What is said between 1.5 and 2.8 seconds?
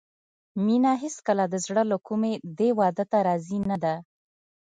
زړه له کومې دې